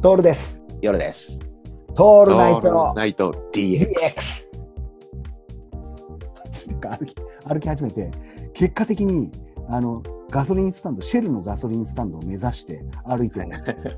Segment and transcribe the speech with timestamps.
[0.00, 0.62] トールです。
[0.80, 1.40] 夜です。
[1.96, 4.46] トールナイトルナイト DX。
[6.68, 7.14] なんか歩き
[7.48, 8.12] 歩き始めて、
[8.54, 9.32] 結果的に
[9.68, 10.00] あの
[10.30, 13.48] ガソリンスタンド、シェルのガソリンスタンドを目指して歩いてる、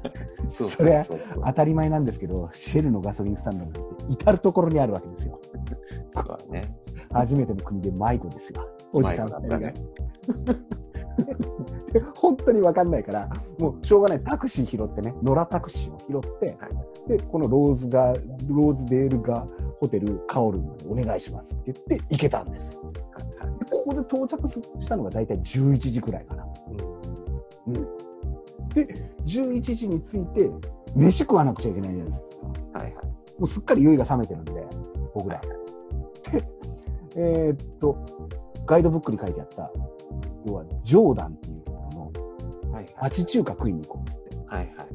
[0.48, 5.38] そうそれ当たり前なんですけど、シェルのガソリンスタンドなんて至る所にあるわけですよ。
[6.48, 6.62] ね。
[7.12, 8.67] 初めての国で迷子ですよ。
[8.94, 9.74] おじさん迷子だったね
[10.46, 10.89] で
[12.16, 13.28] 本当に分かんないから、
[13.58, 16.56] もうしょうがない、タクシー拾ってね、野良タクシーを拾って、
[17.09, 18.12] で、このローズが、
[18.48, 19.46] ローズデールが
[19.80, 22.92] ホテルカオルまでお願いしますって言って行けたんですよ。
[22.92, 26.46] でここで到着したのが大体11時くらいかな。
[27.66, 27.74] うん。
[28.74, 28.87] で、
[29.26, 30.50] 11時に着いて、
[30.95, 32.78] 飯食わなくちゃいけないじゃないですか。
[32.78, 33.04] はいはい。
[33.38, 34.52] もうすっかり酔いが冷めてるんで、
[35.14, 35.40] 僕ら。
[35.40, 36.45] で、
[37.16, 37.96] えーっと、
[38.66, 39.70] ガイドブックに書いてあった、
[40.46, 42.95] 要は、ジョーダンっていうところのはいはい。
[43.02, 44.91] 町中華食いに行こうっつって、はいはい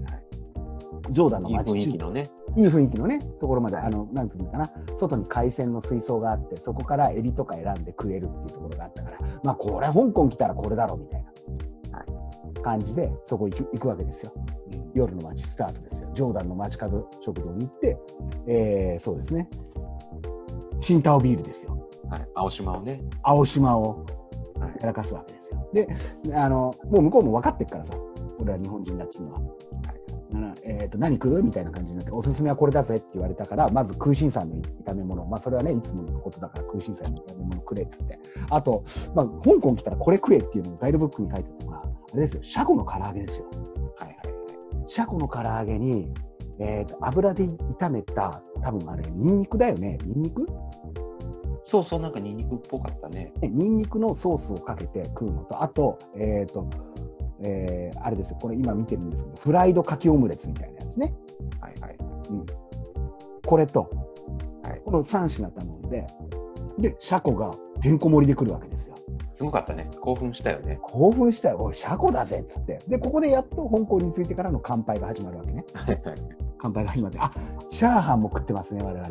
[1.12, 1.54] ジョーダンのはい。
[1.54, 2.24] いい町中華雰囲気のね。
[2.58, 11.32] いい雰囲気のね、ところまで、あの、なんていうのかな、外に海鮮の水槽があって、そこからエビとか選んで食えるっていうところがあったから、まあ、これ、香港来たらこれだろうみたいな
[12.64, 14.34] 感じで、そこ行く行くわけですよ。
[14.96, 16.10] 夜の街スタートですよ。
[16.16, 17.98] ジョーダンの街角食堂に行って、
[18.48, 19.48] えー、そうですね、
[20.80, 21.75] 新タオビールですよ。
[22.16, 22.30] はい。
[22.36, 23.02] 青島をね。
[23.24, 24.06] 青島を
[24.60, 25.70] はいやらかすわけですよ。
[25.74, 25.88] で、
[26.34, 27.94] あの、もう向こうも分かってるからさ、
[28.40, 29.42] 俺は日本人だっつうのは。
[30.32, 34.56] なえー、と何食うみたいな感じになって、おすすめはこれだぜって言われたから、まず空心菜の
[34.86, 43.46] 炒め物、まあ、それはね、いつものことだから空心菜の炒め物くれっつって、あと、まあ、香港来たらこれ食えっていうのをガイドブックに書いてたのが、あれですよ、シャコの唐揚げですよ。
[43.98, 44.18] はいはい
[44.88, 46.12] シャコの唐揚げに、
[46.60, 50.46] えー、と油で炒めた、多分あれ、ニンニクだよね、ニンニク
[51.66, 53.34] そうそう、なんかニンニクっぽかったね。
[53.42, 56.70] ねニンニクのソースをかけて食うのと、あと、えっ、と、
[57.42, 61.14] えーあれですよ、これ今見てるんですけど、フライドかきオムレツみたいなやつね。
[61.60, 61.98] はいはい。
[63.46, 63.90] これと、
[64.64, 66.08] はいこの3品頼んで、
[66.78, 67.52] で、シャコが
[67.82, 68.96] てんこ盛りで来るわけですよ。
[69.34, 69.90] すごかったね。
[70.00, 70.80] 興奮したよね。
[70.82, 72.80] 興奮したよ、おい、シャコだぜっつって。
[72.88, 75.66] で、ここでやっと香港に着いてからの乾杯が始まるわけね。
[75.74, 76.16] はいはい。
[76.58, 77.32] 乾杯が始まって、あ
[77.70, 79.08] チャーハンも食ってますね、我々。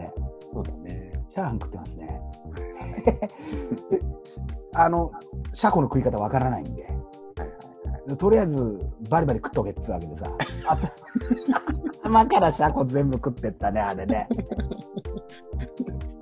[0.52, 1.03] そうだね。
[1.34, 2.20] チャーハン食ってますね。
[3.90, 4.00] で
[4.76, 5.10] あの、
[5.52, 6.86] シャコの食い方わからないんで。
[8.18, 8.78] とりあえず
[9.08, 10.30] バリバリ食っとけっつうわけでさ
[10.68, 10.78] あ
[12.04, 14.28] 頭からシャコ全部食ってったねあれね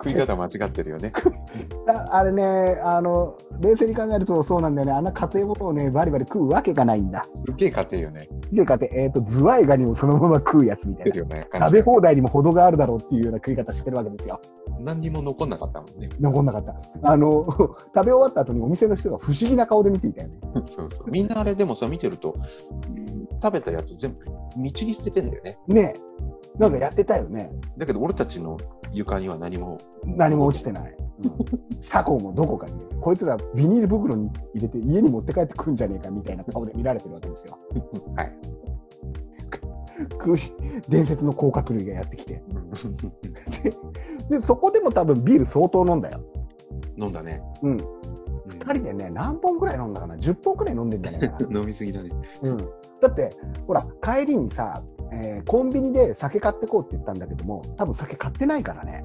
[0.05, 1.13] 食い方間違ってるよね。
[1.89, 8.29] ああれねあの冷静に考えるとそうなんだよねあんな家庭物をねバリバリ食うわけがないんだすっげえ家庭よね。
[8.53, 11.49] でかって、えー、とズワイガニをそのまま食うやつみたいなね。
[11.55, 14.41] 食べ放題にも程があるだろうっていうような食い方してるわけですよ
[14.81, 16.09] 何にも残んなかったもんね。
[16.21, 17.47] 残んなかったあの
[17.95, 20.35] 食べ終わった後にお店の人が不思議な顔で見ていたよね
[20.67, 21.11] そうそう。
[21.11, 22.35] みんなあれでもさ、見てると、
[23.43, 25.59] 食べたやつ全部道に捨ててんだよね。
[25.67, 28.57] ねえなんかやってたよねだけど俺たちの
[28.93, 29.79] 床には何も。
[30.05, 30.97] 何も落ちてない。
[31.25, 37.59] うん、シャコもどこかに、こいつらビニール袋に入れて家に持って帰ってくるんじゃねえかみたいな顔で見られてるわけですよ。
[38.17, 38.33] はい。
[40.89, 42.43] 伝説の甲殻類がやってきて。
[44.31, 46.21] で、そこでも多分ビール相当飲んだよ。
[46.97, 47.43] 飲んだね。
[47.63, 47.73] うん。
[47.73, 47.79] うん
[48.59, 51.47] 2人でね、何本くらい飲んだかな ?10 本くらい飲んでんじゃないかな。
[51.61, 52.11] 飲みすぎだね。
[52.43, 52.65] うん、だ
[53.09, 53.31] って、
[53.67, 54.83] ほら、帰りにさ、
[55.13, 59.05] えーコンビニで酒買ってこうって言ったんだけども、多分酒買ってないからね。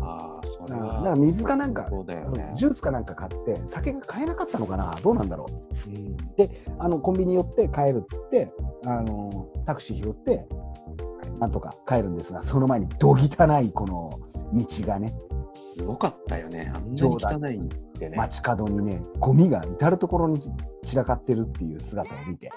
[0.00, 0.80] ああ、それ。
[0.80, 2.52] だから水かなんかね。
[2.56, 4.94] ジュースかなんか買って、酒が買えなかったのかな？
[5.02, 5.46] どうなんだろ
[5.86, 5.90] う？
[5.90, 6.16] うん
[6.78, 8.52] あのコンビニ寄って帰るっつって
[8.86, 10.46] あのタクシー拾って
[11.40, 14.10] なんとか帰るんですがその前にどぎたないこの
[14.52, 15.12] 道がね
[15.54, 16.72] すごかったよね。
[16.72, 17.68] あんなに汚いっ
[17.98, 18.16] てね。
[18.16, 20.40] 街角にねゴミが至る所に
[20.84, 22.50] 散らかってるっていう姿を見て